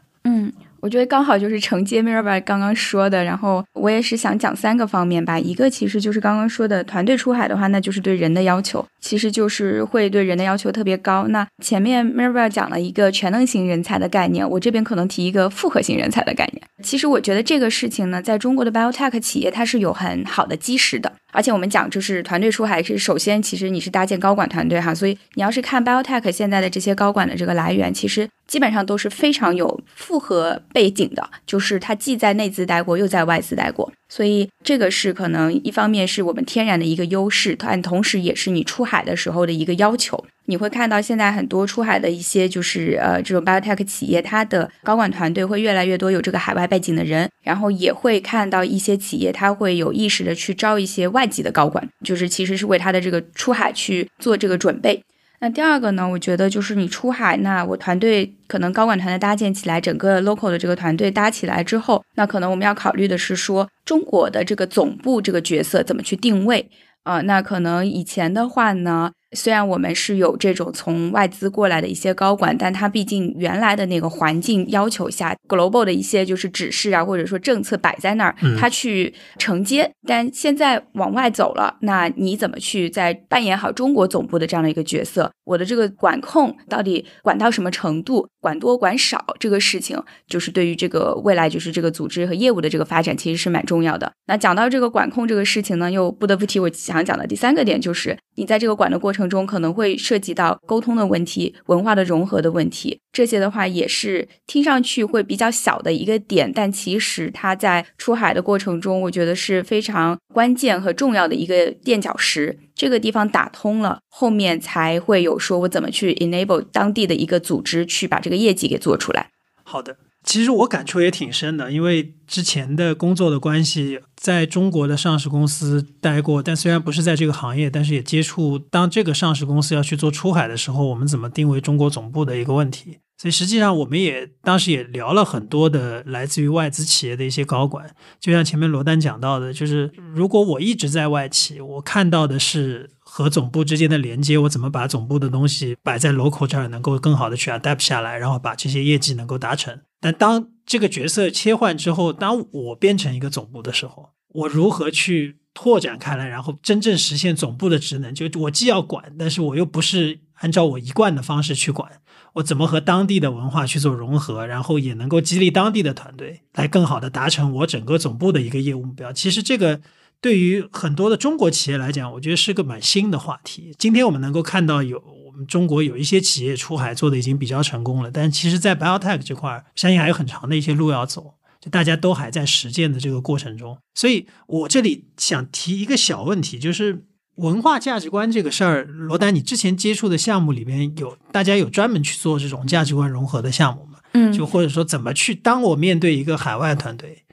[0.84, 5.40] 我觉得刚好就是承接 Mirabel 刚刚说的，然后我也是想讲三个方面吧。
[5.40, 11.26] 一个其实就是刚刚说的团队出海的话，那就是对人的要求，其实就是会对人的要求特别高。
[11.30, 16.62] 那前面 Mirabel 讲了一个全能型人才的概念，我这边可能提一个复合型人才的概念。
[16.84, 21.14] 其实我觉得这个事情呢，在中国的 biotech 企业它是有很好的基石的。
[21.34, 40.24] 而且我们讲就是团队出海是首先，其实你是搭建高管团队哈，所以你要是看 biotech 现在的这些高管的这个来源，其实基本上都是非常有复合背景的，就是他既在内资待过，又在外资待过，所以这个是可能一方面是我们天然的一个优势，但同时也是你出海的时候的一个要求。
[40.46, 55.02] 你会看到现在很多出海的一些就是呃这种 biotech 企业，它的高管团队会越来越多有这个海外背景的人，然后也会看到一些企业它会有意识的去招一些外籍的高管，就是其实是为他的这个出海去做这个准备。
[55.44, 66.72] 那第二个呢，我觉得就是你出海，那我团队可能高管团队搭建起来，整个 local 的这个团队搭起来之后，那可能我们要考虑的是说中国的这个总部这个角色怎么去定位
[67.04, 69.12] 啊、那可能以前的话呢。
[69.34, 79.92] 虽然我们是有这种从外资过来的一些高管，但他毕竟原来的那个环境要求下，global 的一些就是指示啊，或者说政策摆在那儿嗯，他去承接。
[80.06, 85.32] 但现在往外走了，那你怎么去在扮演好中国总部的这样的一个角色？
[85.46, 88.28] 我的这个管控到底管到什么程度？
[88.40, 94.12] 管多管少这个事情，就是对于这个未来就是这个组织和业务的这个发展，其实是蛮重要的。
[94.28, 103.00] 那讲到这个管控这个事情呢，又不得不提我想讲的第三个点，就是你在这个管的过程中，可能会涉及到沟通的问题、文化的融合的问题。
[103.12, 112.58] 这些的话也是听上去会比较小的一个点，但其实它在出海的过程中，我觉得是非常关键和重要的一个垫脚石。
[112.76, 119.30] 这个地方打通了，后面才会有说我怎么去 enable 当地的一个组织去把这个业绩给做出来。
[119.64, 133.00] 好的，其实我感触也挺深的，因为之前的工作的关系，在中国的上市公司待过，但虽然不是在这个行业，但是也接触当这个上市公司要去做出海的时候，我们怎么定位中国总部的一个问题。
[133.18, 149.82] 所以实际上，我们也当时也聊了很多的来自于外资企业的一些高管，就像前面罗丹讲到的，就是如果我一直在外企，我看到的是和总部之间的连接，我怎么把总部的东西摆在 local 这儿，能够更好的去 adapt 下来，然后把这些业绩能够达成。
[150.02, 158.16] 但当这个角色切换之后，当我变成一个总部的时候，我如何去拓展开来，然后真正实现总部的职能？
[158.16, 161.88] 就我既要管，但是我又不是按照我一贯的方式去管，
[162.34, 169.14] 我怎么和当地的文化去做融合，然后也能够激励当地的团队来更好的达成我整个总部的一个业务目标？
[169.14, 169.82] 其实这个。
[170.24, 173.76] 对于很多的中国企业来讲，我觉得是个蛮新的话题。
[173.78, 181.34] 今天我们能够看到有我们中国有一些企业出海做的已经比较成功了，但其实，在 biotech 这块儿，相信还有很长的一些路要走。
[181.60, 187.06] 就大家都还在实践的这个过程中，所以我这里想提一个小问题，就是
[187.36, 188.86] 文化价值观这个事儿。
[188.86, 194.00] 罗丹，你之前接触的项目里边有大家有专门去做这种价值观融合的项目吗？
[194.14, 197.24] 嗯就或者说怎么去，当我面对一个海外团队，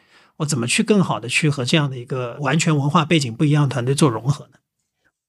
[0.41, 4.59] 我怎么去更好的去和这样的一个完全文化背景不一样的团队做融合呢？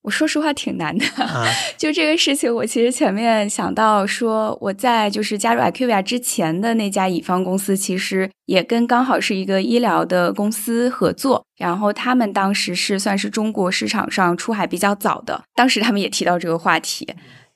[0.04, 1.46] 我说实话挺难的，啊，
[1.78, 17.08] 就这个事情，我其实前面想到说，我在就是加入 IQVIA 之前的那家乙方公司，其实也跟刚好是一个医疗的公司合作，然后他们当时是算是中国市场上出海比较早的，当时他们也提到这个话题。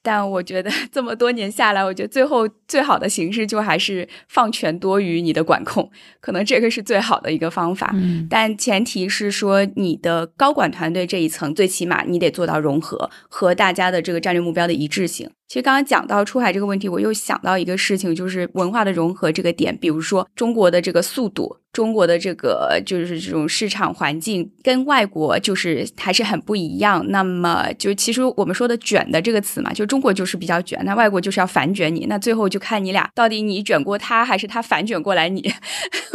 [0.06, 5.90] 但我觉得这么多年下来，我觉得最后最好的形式就还是放权多于你的管控，
[6.22, 7.90] 可能这个是最好的一个方法。
[7.96, 15.32] 嗯但前提是说，你的高管团队这一层，最起码你得做到融合和大家的这个战略目标的一致性。
[15.48, 19.78] 其实刚刚讲到出海这个问题，我又想到一个事情，就是文化的融合这个点。
[19.78, 27.06] 比如说中国的这个速度，中国的这个就是这种市场环境跟外国就是还是很不一样。
[27.10, 32.08] 那么就其实我们说的“卷”的这个词嘛，就中国就是比较卷，那外国就是要反卷你。
[32.08, 35.54] 那最后就看你俩到底你卷过他，还是他反卷过来你。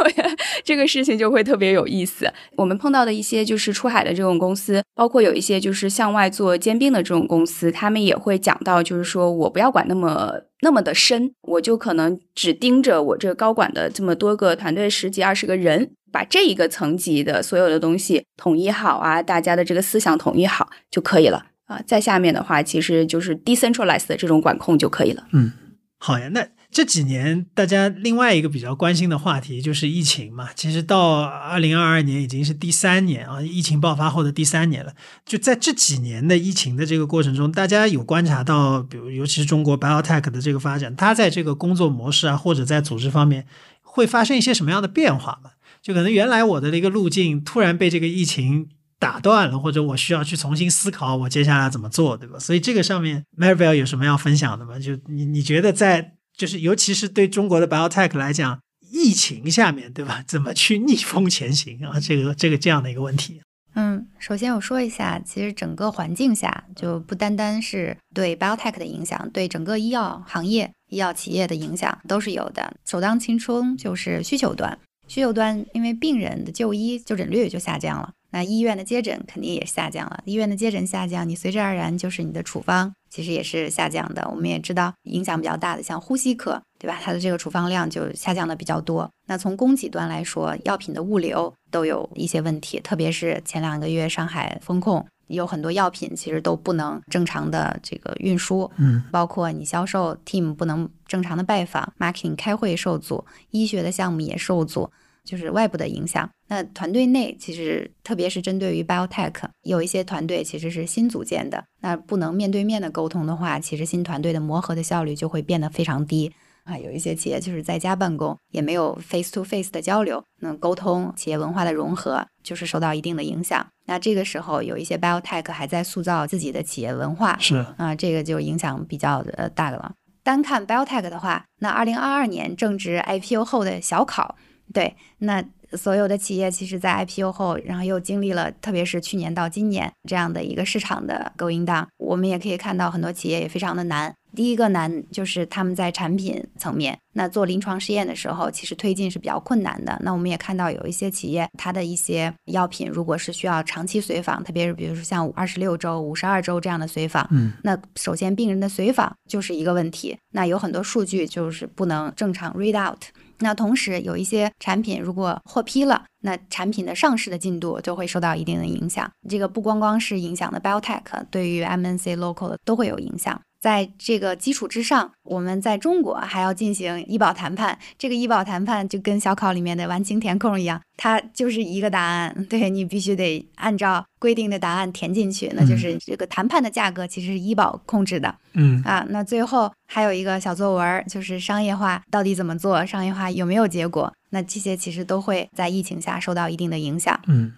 [0.65, 2.31] 这个事情就会特别有意思。
[2.57, 21.83] 我们碰到的一些就是出海的这种公司，包括有一些就是向外做兼并的这种公司，他们也会讲到，就是说我不要管那么那么的深，我就可能只盯着我这个高管的这么多个团队十几二十个人，把这一个层级的所有的东西统一好啊，大家的这个思想统一好就可以了啊。
[21.85, 25.27] 再下面的话，其实就是 decentralized 的这种管控就可以了。
[25.33, 25.53] 嗯，
[25.99, 26.47] 好呀，那。
[26.73, 30.51] 这几年，大家另外一个比较关心的话题就是疫情嘛。
[30.55, 34.95] 其实到二零二二年已经是第三年啊，疫情爆发后的第三年了。
[35.27, 43.47] 就在这几年的疫情的这个过程中，大家有观察到，比如尤其是中国 biotech 的这个发展，它在这个工作模式啊，或者在组织方面
[43.83, 45.51] 会发生一些什么样的变化吗？
[45.83, 48.69] 就可能原来我的那个路径突然被这个疫情
[49.01, 52.39] 打断了，或者我需要去重新思考我接下来怎么做，对吧？
[52.39, 54.79] 所以这个上面 Maribel 有什么要分享的吗？
[54.79, 58.61] 就你你觉得在就是，尤其是对中国的 biotech 来讲，
[58.93, 60.25] 疫情下面对吧？
[60.27, 62.01] 怎么去逆风前行啊？
[62.01, 63.41] 这个这个这样的一个问题。
[63.75, 72.75] 嗯，首先我说一下，其实整个环境下就不单单是对 biotech 的影响，对整个医药行业、医药企业的影响都是有的。
[72.85, 78.11] 首当其冲就是需求端，需求端因为病人的就医就诊率就下降了。
[78.31, 84.29] 那医院的接诊肯定也下降了，医院的接诊下降，你随之而然就是你的处方其实也是下降的。
[84.31, 86.99] 我们也知道影响比较大的，像呼吸科，对吧？
[87.03, 89.11] 它的这个处方量就下降的比较多。
[89.27, 104.91] 那从供给端来说，药品的物流都有一些问题，特别是前两个月上海封控，有很多药品其实都不能正常的这个运输，嗯，包括你销售 team 不能正常的拜访，marketing 开会受阻，医学的项目也受阻。
[105.25, 106.29] 就是外部的影响。
[106.49, 111.65] 那团队内其实，特别是针对于 biotech，有一些团队其实是新组建的。
[111.81, 116.33] 那不能面对面的沟通的话，其实新团队的磨合的效率就会变得非常低
[116.65, 116.77] 啊。
[116.77, 123.65] 有一些企业就是在家办公，也没有 face to face 的交流，那沟通企业文化的融合就是受到一定的影响。
[123.87, 129.93] 那这个时候，有一些 biotech 还在塑造自己的企业文化，是啊，这个就影响比较呃大的了。
[130.23, 134.37] 单看 biotech 的话，那二零二二年正值 IPO 后的小考。
[134.73, 144.15] 对，那所有的企业其实，在 IPO 后，然后又经历了，特别是去年到今年这样的一个市场的 going down，我们也可以看到很多企业也非常的难。
[144.35, 149.97] 第一个难就是他们在产品层面，那做临床试验的时候，其实推进是比较困难的。
[150.05, 163.03] 那我们也看到有一些企业，它的一些药品，如果是需要长期随访，特别是比如说像二十六周、五十二周这样的随访，嗯，那首先病人的随访就是一个问题，那有很多数据就是不能正常 read out。
[163.41, 169.11] 那同时有一些产品如果获批了，那产品的上市的进度就会受到一定的影响。
[169.29, 173.41] 这个不光光是影响的 biotech，对于 MNC local 的都会有影响。
[173.61, 177.79] 在这个基础之上，我们在中国还要进行医保谈判。
[177.99, 185.53] 这个医保谈判就跟小考里面的完形填空一样，它就是一个答案， 对你必须得按照规定的答案填进去。
[185.55, 188.35] 那就是这个谈判的价格其实是医保控制的。
[188.55, 194.11] 嗯啊，那最后还有一个小作文，就是商业化到底怎么做，商业化有没有结果？
[194.31, 197.21] 那这些其实都会在疫情下受到一定的影响。
[197.27, 197.53] 嗯，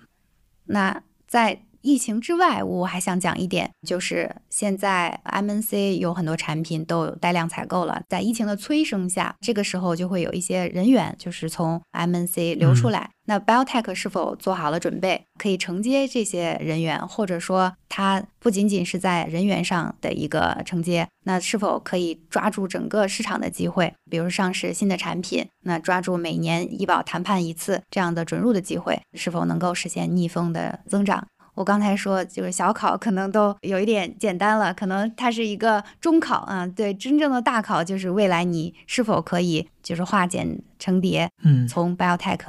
[0.65, 1.63] 那在。
[1.83, 8.03] 疫情之外，我还想讲一点，就是现在 MNC 有很多产品都有带量采购了。
[8.09, 13.11] 在疫情的催生下，这个时候就会有一些人员就是从 MNC 流出来。
[13.25, 31.27] 那 Biotech 是否做好了准备，可以承接这些人员，或者说它不仅仅是在人员上的一个承接，那是否可以抓住整个市场的机会，比如上市新的产品，那抓住每年医保谈判一次这样的准入的机会，是否能够实现逆风的增长？
[31.63, 36.67] 我刚才说，就是小考可能都有一点简单了，可能它是一个中考啊。
[36.67, 42.41] 对，真正的大考就是未来你是否可以就是化茧成蝶，嗯，从 biotech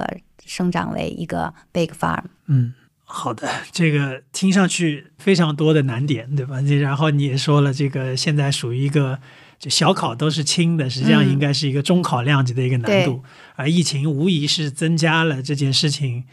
[0.44, 2.24] 生长为一个 big farm。
[2.46, 2.74] 嗯，
[3.04, 6.60] 好的，这个听上去非常多的难点，对吧？
[6.80, 9.20] 然后你也说了，这个现在属于一个
[9.60, 13.22] 就小考都是轻的，实际上应该是一个中考量级的一个难度，
[13.54, 16.24] 而疫情无疑是增加了这件事情。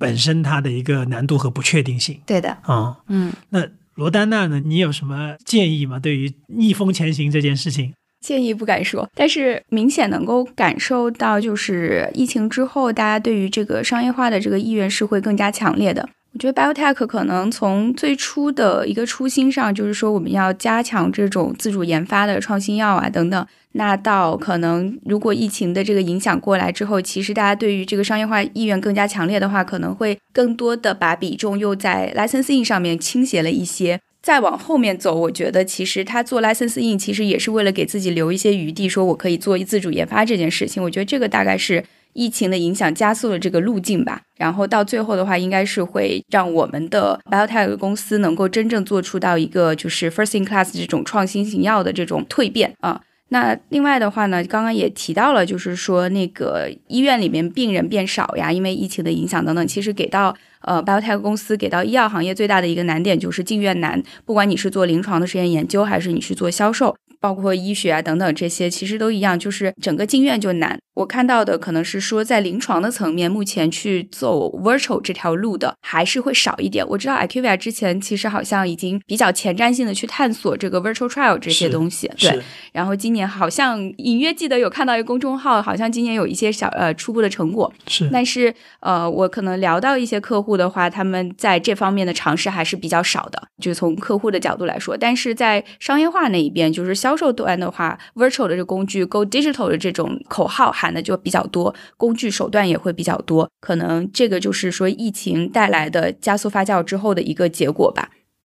[0.00, 4.58] 本身它的一个难度和不确定性，对的，啊，嗯，那罗丹娜呢？
[4.64, 5.98] 你有什么建议吗？
[5.98, 16.08] 对于逆风前行这件事情，建议不敢说，但是明显能够感受到，就是疫情之后，大家对于这个商业化的这个意愿是会更加强烈的。
[16.32, 23.46] 我觉得 biotech 可能从最初的一个初心上，就是说我们要加强这种自主研发的创新药啊等等。
[23.72, 34.00] 那到可能如果疫情的这个影响过来之后，其实大家对于这个商业化意愿更加强烈的话，可能会更多的把比重又在 licensing 上面倾斜了一些。
[34.22, 40.80] 再往后面走，我觉得其实他做 licensing 其实也是为了给自己留一些余地，说我可以做自主研发这件事情。
[40.82, 41.82] 我觉得这个大概是。
[42.12, 53.00] 疫情的影响加速了这个路径吧，然后到最后的话，应该是会让我们的 biotech 公司能够真正做出到一个就是 first in class 这种创新型药的这种蜕变啊。
[53.32, 66.96] 那另外的话呢，刚刚也提到了，就是说那个医院里面病人变少呀，因为疫情的影响等等，其实给到呃 biotech 公司给到医药行业最大的一个难点就是进院难，不管你是做临床的实验研究，还是你是做销售。
[67.20, 70.78] 包括医学啊等等这些，其实都一样，就是整个进院就难。
[70.94, 76.86] 我看到的可能是说，在临床的层面，目前去走 virtual 这条路的还是会少一点。
[76.86, 82.38] 我知道 IQVIA 之前其实好像已经比较前瞻性的去探索这个 virtual trial 这些东西，对。
[82.72, 87.72] 然后今年好像隐约记得有看到一个公众号，好像今年有一些小呃初步的成果。
[87.86, 88.08] 是。
[88.12, 94.96] 但是呃，我可能聊到一些客户的话，他们在这方面的尝试还是比较少的，就从客户的角度来说。
[94.98, 108.10] 但是在商业化那一边，就是销售端的话，virtual 的这个工具，go digital 的这种口号喊的就比较多，工具手段也会比较多，可能这个就是说疫情带来的加速发酵之后的一个结果吧。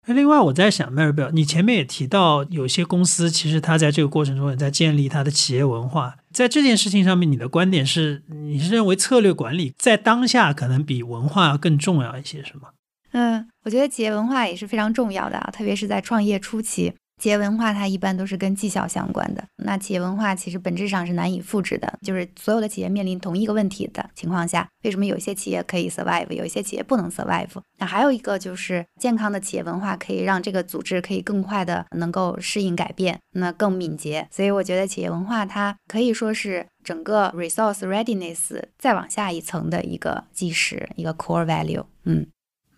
[0.07, 12.69] 那另外我在想，Maribel，你前面也提到，有些公司其实它在这个过程中也在建立它的企业文化，在这件事情上面，你的观点是，你是认为策略管理在当下可能比文化更重要一些，是吗？
[13.13, 16.93] 嗯，我觉得企业文化也是非常重要的啊，特别是在创业初期。
[17.23, 19.45] 企业文化它一般都是跟绩效相关的。
[19.59, 27.49] 那企业文化其实本质上是难以复制的，就是所有的企业面临同一个问题的情况下，为什么有些企业可以 survive，有一些企业不能 survive？
[27.79, 34.27] 那还有一个就是健康的企业文化可以让这个组织可以更快的能够适应改变，那更敏捷。
[34.33, 41.85] 所以我觉得企业文化它可以说是整个 resource readiness 再往下一层的一个基石，一个 core value。
[42.03, 42.27] 嗯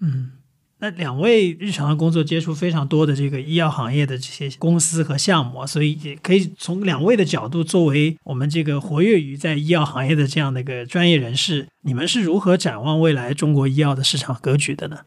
[0.00, 0.32] 嗯。
[0.84, 14.98] 那两位日常的工作接触非常多的这个医药行业的这些公司和项目，所以也可以从两位的角度，作为我们这个活跃于在医药行业的这样的一个专业人士，你们是如何展望未来中国医药的市场格局的呢？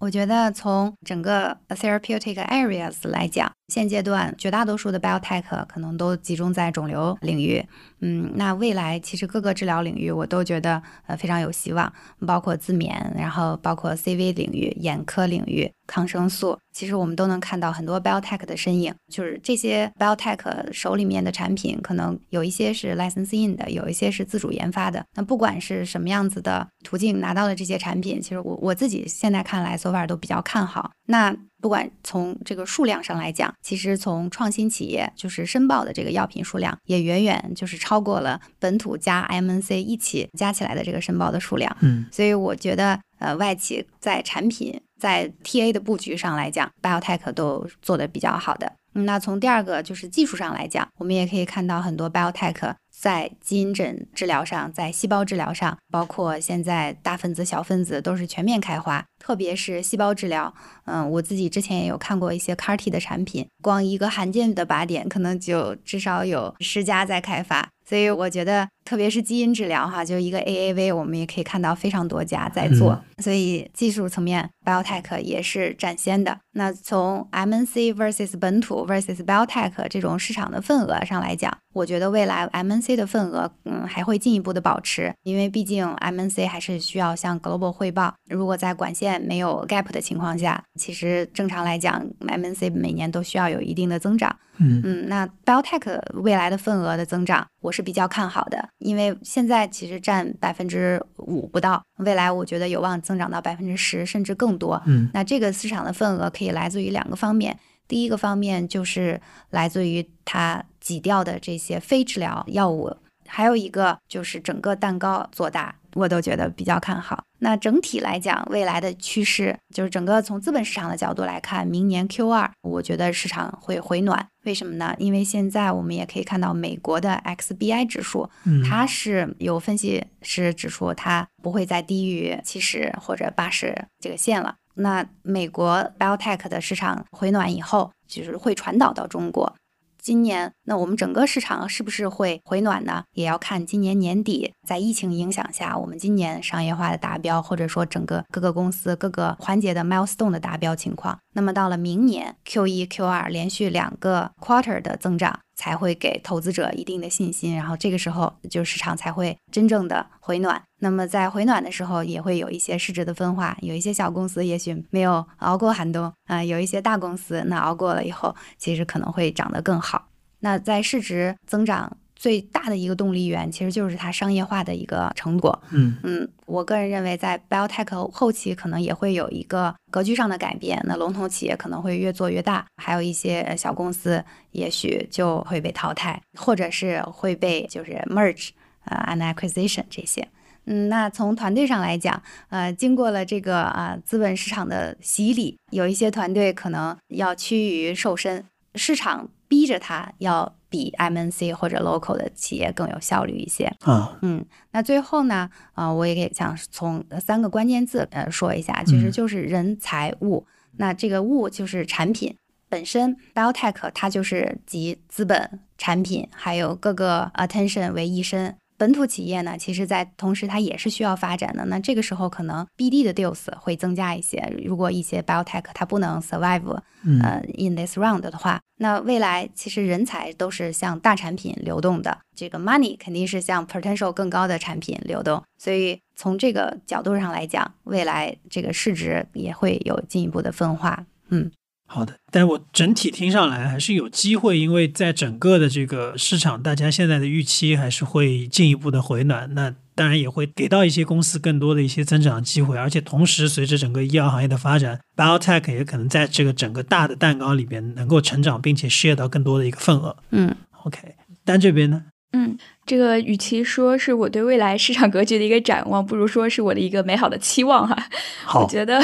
[0.00, 7.64] 我觉得从整个 therapeutic areas 来讲，现阶段绝大多数的 biotech 可能都集中在肿瘤领域。
[8.00, 11.92] 嗯，那未来其实各个治疗领域我都觉得呃非常有希望，
[12.26, 18.92] 包括自勉，然后包括 CV 领域、眼科领域、抗生素，其实我们都能看到很多 biotech 的身影。
[19.12, 25.04] 就是这些 biotech 手里面的产品，可能有一些是 license in 的，有一些是自主研发的。
[25.14, 30.90] 那不管是什么样子的途径拿到的这些产品，其实我我自己现在看来，so far 都比较看好。
[31.06, 41.76] 那不管从这个数量上来讲，其实从创新企业就是申报的这个药品数量，也远远就是超过了本土加 MNC 一起加起来的这个申报的数量。
[41.80, 48.72] 嗯，所以我觉得，呃，外企在产品在 TA 的布局上来讲，biotech 都做的比较好的。
[48.92, 59.02] 那从第二个就是技术上来讲，我们也可以看到很多 biotech 在基因诊治疗上，在细胞治疗上，包括现在大分子、小分子都是全面开花。
[59.18, 60.52] 特别是细胞治疗，
[60.84, 67.66] 嗯，我自己之前也有看过一些 CAR-T 的产品，光一个罕见的靶点，可能就至少有十家在开发。
[67.90, 73.02] 所以我觉得，特别是基因治疗哈，就一个 AAV，我们也可以看到非常多家在做。
[73.18, 76.38] 所以技术层面，biotech 也是占先的。
[76.52, 88.14] 那从 MNC versus 本土 versus biotech 这种市场的份额上来讲，我觉得未来 MNC 的份额，嗯，还会进一步的保持，因为毕竟 MNC 还是需要向 global 汇报。
[88.28, 94.36] 如果在管线没有 gap 的情况下，其实正常来讲，MNC 每年都需要有一定的增长。
[94.60, 104.80] 嗯嗯，那 biotech 未来的份额的增长，我是比较看好的，因为现在其实占百分之五不到，未来我觉得有望增长到百分之十甚至更多。
[104.86, 107.58] 嗯，那这个市场的份额可以来自于两个方面，
[107.88, 112.94] 第一个方面就是来自于它挤掉的这些非治疗药物，
[113.26, 115.74] 还有一个就是整个蛋糕做大。
[115.94, 117.24] 我都觉得比较看好。
[117.38, 124.26] 那整体来讲，未来的趋势就是整个从资本市场的角度来看，明年 Q 二，我觉得市场会回暖。
[124.44, 124.94] 为什么呢？
[124.98, 128.28] 因为现在我们也可以看到美国的 XBI 指数，
[128.68, 134.56] 它是有分析师指出它不会再低于七十或者八十这个线了。
[134.74, 139.54] 那美国 Biotech 的市场回暖以后，就是会传导到中国。
[140.02, 143.04] 今年那我们整个市场是不是会回暖呢？
[143.12, 151.18] 也要看今年年底在疫情影响下，我们今年商业化的达标，或者说整个各个公司各个环节的 milestone 的达标情况。
[151.34, 160.62] 那么到了明年 Q 一、Q 二连续两个 quarter 的增长，才会给投资者一定的信心，然后这个时候就市场才会真正的回暖。
[160.78, 170.08] 那么在回暖的时候，也会有一些市值的分化，有一些小公司也许没有熬过寒冬啊，有一些大公司那熬过了以后，其实可能会长得更好。
[170.38, 175.58] 那在市值增长最大的一个动力源，其实就是它商业化的一个成果。
[175.70, 188.50] 嗯嗯，我个人认为，在 biotech 后期可能也会有一个格局上的改变，那龙头企业可能会越做越大，还有一些小公司也许就会被淘汰，或者是会被就是 merge
[188.84, 190.28] 啊 and acquisition 这些。
[190.66, 198.44] 嗯，那从团队上来讲，呃，经过了这个啊资本市场的洗礼，有一些团队可能要趋于瘦身，
[198.74, 203.64] 市场逼着他要比 MNC 或者 local 的企业更有效率一些。
[203.80, 210.46] 啊，嗯，那最后呢，啊、我也想从三个关键字呃说一下，其实嗯就是人财物。
[210.76, 212.34] 那这个物就是产品
[212.68, 218.56] 本身，biotech 它就是集资本、产品还有各个 attention 为一身。
[218.80, 221.66] 本土企业呢，其实在同时它也是需要发展的。
[221.66, 224.50] 那这个时候可能 BD 的 deals 会增加一些。
[224.64, 241.04] 如果一些 biotech 它不能 survive 嗯呃 in this round 的话，那未来其实人才都是向大产品流动的，这个 money 肯定是向 potential 更高的产品流动，所以从这个角度上来讲，未来这个市值也会有进一步的分化。
[241.28, 241.50] 嗯
[241.92, 249.52] 好的，但我整体听上来还是有机会，因为在整个的这个市场，大家现在的预期还是会进一步的回暖。
[249.54, 260.16] 那当然也会给到一些公司更多的一些增长机会，而且同时随着整个医药行业的发展，biotech 也可能在这个整个大的蛋糕里边能够成长，并且 share 到更多的一个份额。
[260.30, 262.04] 嗯 OK，但这边呢？
[262.32, 262.56] 嗯，
[262.86, 267.96] 这个与其说是我对未来市场格局的一个展望，不如说是我的一个美好的期望哈。
[268.44, 269.00] 好我，觉得，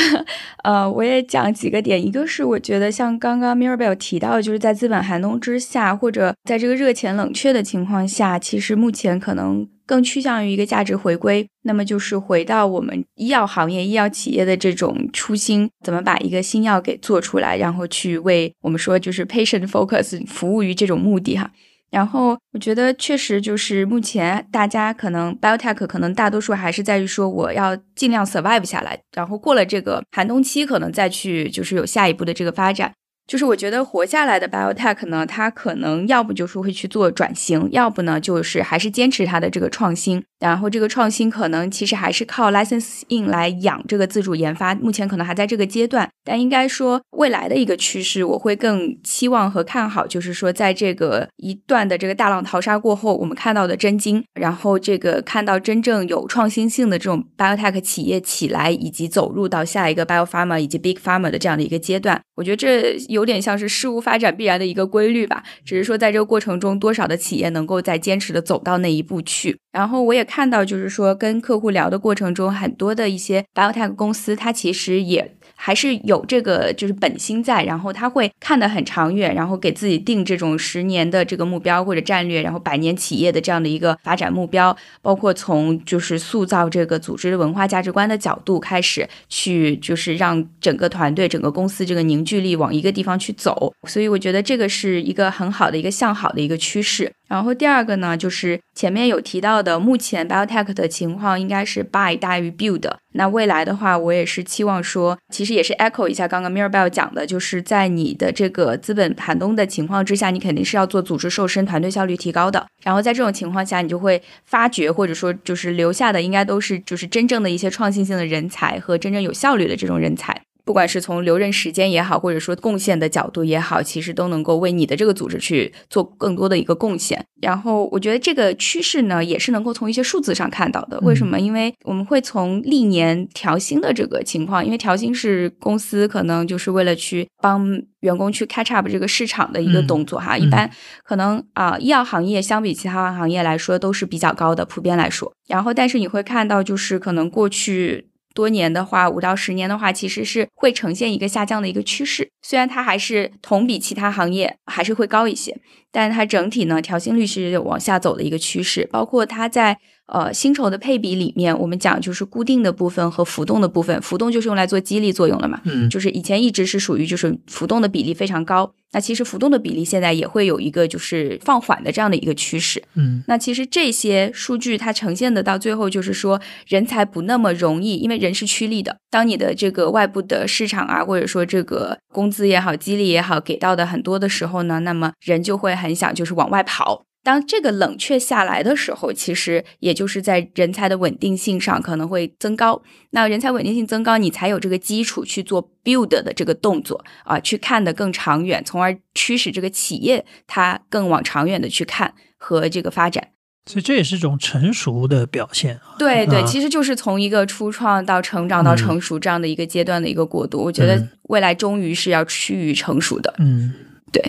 [0.63, 21.51] 呃，我也讲几个点，一个是我觉得像刚刚 Mirabel 提到的，就是在资本寒冬之下，或者在这个热钱冷却的情况下，其实目前可能更趋向于一个价值回归，那么就是回到我们医药行业、医药企业的这种初心，怎么把一个新药给做出来，然后去为我们说就是 patient focus 服务于这种目的哈。
[21.91, 32.93] 然后我觉得确实就是目前大家可能 biotech 可能大多数还是在于说我要尽量 survive 下来，然后过了这个寒冬期，可能再去就是有下一步的这个发展。
[33.27, 40.23] 就是我觉得活下来的 biotech 呢，它可能要不就是会去做转型，要不呢就是还是坚持它的这个创新。
[40.39, 46.09] 然后这个创新可能其实还是靠 license in 来养这个自主研发，目前可能还在这个阶段。
[46.25, 62.21] 但应该说未来的一个趋势，我会更期望和看好，就是说在这个一段的这个大浪淘沙过后，我们看到的真金，然后这个看到真正有创新性的这种 biotech 企业起来，以及走入到下一个 biopharma 以及 big pharma 的这样的一个阶段。
[62.35, 69.57] 我觉得这有点像是事物发展必然的一个规律吧，只是说在这个过程中，多少的企业能够再坚持的走到那一步去。
[69.73, 93.73] 然后我也看到，就是说跟客户聊的过程中，很多的一些 biotech 公司，它其实也还是有这个就是本心在，然后他会看得很长远，然后给自己定这种十年的这个目标或者战略，然后百年企业的这样的一个发展目标，包括从就是塑造这个组织的文化价值观的角度开始，去就是让整个团队、整个公司这个凝聚力往一个地方去走。
[93.85, 97.11] 所以我觉得这个是一个很好的一个向好的一个趋势。
[97.29, 102.89] 然后第二个呢，就是前面有提到的，目前 biotech 的情况应该是 buy 大于 build。
[103.15, 112.67] 那未来的话，我也是期望说，其实也是 echo 一下刚刚 Mirabel 讲的，就是在你的这个资本寒冬的情况之下，你肯定是要做组织瘦身、团队效率提高的。
[112.83, 120.36] 然后在这种情况下，你就会发掘或者说就是留下的，应该都是就是真正的一些创新性的人才和真正有效率的这种人才。
[120.67, 127.25] 不管是从留任时间也好，或者说贡献的角度也好，其实都能够为你的这个组织去做更多的一个贡献。
[127.41, 130.99] 然后我觉得这个趋势呢，也是能够从一些数字上看到的。
[131.03, 131.39] 为什么？
[131.39, 137.65] 因为我们会从历年调薪的这个情况，因为调薪是公司可能就是为了去帮
[138.01, 140.37] 员工去 catch up 这个市场的一个动作哈。
[140.37, 140.69] 一般
[141.05, 145.33] 可能啊、医药行业相比其他行业来说都是比较高的，普遍来说。
[145.47, 148.09] 然后，但是你会看到，就是可能过去。
[148.37, 152.31] 多年的话，五到十年的话，其实是会呈现一个下降的一个趋势。
[152.43, 155.57] 虽然它还是同比其他行业还是会高一些，
[155.91, 158.87] 但它整体呢调薪率是往下走的一个趋势。
[158.93, 172.83] 包括它在呃薪酬的配比里面，我们讲就是固定的部分和浮动的部分，浮动就是用来做激励作用了嘛，嗯就是以前一直是属于就是浮动的比例非常高，那其实浮动的比例现在也会有一个就是放缓的这样的一个趋势。
[172.95, 178.97] 嗯那其实这些数据它呈现的到最后就是说，人才不那么容易，因为人是趋利的。
[179.11, 187.03] 当你的这个外部的市场啊，或者说这个工资也好、激励也好，给到的很多的时候呢，那么人就会很想就是往外跑。
[187.27, 192.81] 当这个冷却下来的时候，其实也就是在人才的稳定性上可能会增高。
[193.11, 203.31] 那人才稳定性增高，你才有这个基础去做 build 的这个动作啊，去看得更长远，从而驱使这个企业它更往长远的去看和这个发展。
[203.69, 205.99] 所以这也是一种成熟的表现啊。
[205.99, 210.63] 对对，啊其实就是从一个初创到成长到嗯成熟这样的一个阶段的一个过渡。
[210.63, 213.35] 我觉得嗯未来终于是要趋于成熟的。
[213.39, 213.75] 嗯
[214.13, 214.23] 对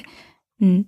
[0.60, 0.84] 嗯，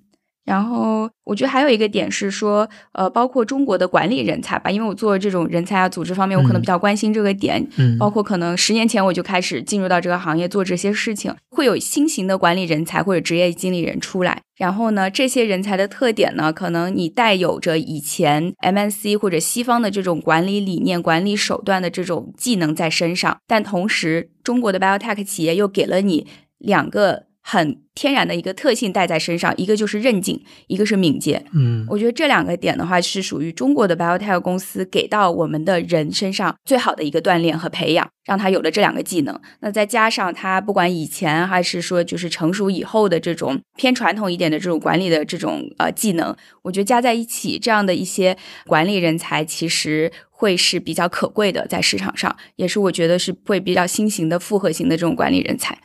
[0.49, 7.63] 然后我觉得还有一个点是说，呃，包括中国的管理人才吧，因为我做这种人才啊组织方面，我可能嗯比较关心这个点。
[7.77, 14.41] 嗯，包括可能十年前我就开始进入到这个行业做这些事情，会有新型的管理人才或者职业经理人出来。
[14.57, 26.25] 然后呢，这些人才的特点呢，可能你带有着以前 MNC 或者西方的这种管理理念、管理手段的这种技能在身上，但同时中国的 biotech 企业又给了你
[26.57, 31.43] 两个很天然的一个特性带在身上，一个就是韧劲，一个是敏捷。
[31.53, 39.39] 嗯我觉得这两个点的话，是属于中国的 biotech 公司给到我们的人身上最好的一个锻炼和培养，让他有了这两个技能。
[39.61, 48.37] 那再加上他不管以前还是说就是成熟以后的这种偏传统一点的这种管理的这种呃技能，我觉得加在一起，这样的一些
[48.67, 55.77] 管理人才其实会是比较可贵的，在市场上，也是我觉得是会比较新型的复合型的这种管理人才。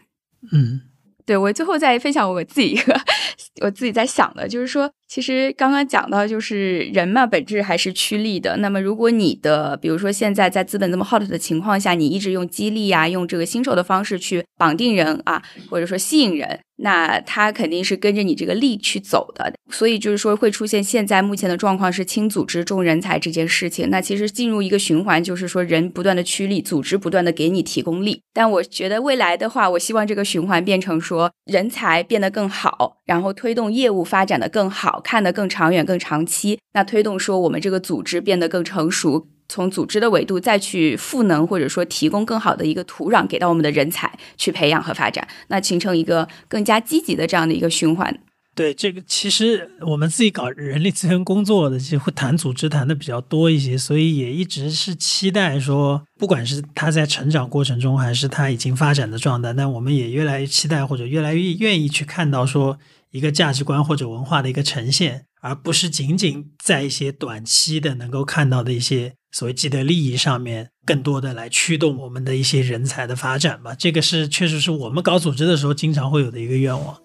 [0.53, 0.83] 嗯
[1.27, 2.95] 对我最后再分享我自己一个
[3.63, 8.57] 我自己在想的，就是说，其实刚刚讲到，就是人嘛，本质还是趋利的。
[8.57, 15.41] 那么，如果你的，比如说现在在资本这么 hot 的情况下，你一直用激励呀、用这个薪酬的方式去绑定人啊，
[15.71, 19.55] 或者说吸引人，那他肯定是跟着你这个利去走的。
[19.71, 23.91] 所以就是说，会出现现在目前的状况是轻组织重人才这件事情。
[23.91, 28.21] 那其实进入一个循环，就是说人不断的趋利，组织不断的给你提供力。
[28.33, 36.59] 但我觉得未来的话，我希望这个循环变成说人才变得更好，然后推动业务发展的更好，看得更长远、更长期。
[36.73, 39.29] 那推动说我们这个组织变得更成熟。
[39.47, 48.19] 从组织的维度再去赋能，或者说提供更好的一个土壤给到我们的人才去培养和发展，那形成一个更加积极的这样的一个循环。
[48.55, 62.79] 对这个，其实我们自己搞人力资源工作的，其实会谈组织谈的比较多一些，所以也一直是期待说，不管是他在成长过程中，还是他已经发展的状态，但我们也越来越期待或者越来越愿意去看到说
[63.15, 73.73] 一个价值观或者文化的一个呈现，而不是仅仅在一些短期的能够看到的一些所谓既得利益上面，更多的来驱动我们的一些人才的发展吧。
[73.79, 76.97] 这个是确实是我们搞组织的时候经常会有的一个愿望。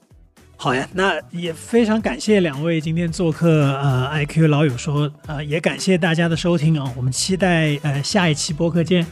[0.58, 9.06] 好呀，那也非常感谢两位今天做客呃 IQ 老友说，呃也感谢大家的收听啊，我们期待呃下一期播客见，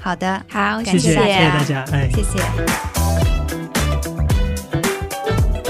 [0.00, 2.10] 好的，好，谢谢谢大家谢大家，哎。
[2.12, 2.99] 谢谢。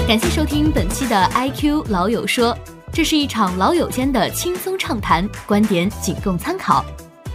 [0.07, 2.57] 感谢收听本期的 IQ 老友说，
[2.91, 6.83] 这是一场老友间的轻松畅谈，观点仅供参考。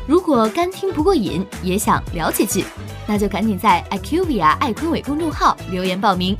[0.06, 2.64] 如果干听不过瘾，也想聊几句，
[3.06, 6.36] 那就赶紧在 IQVIA 爱坤伟公众号留言报名，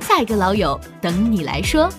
[0.00, 1.90] 下一个老友等你来说。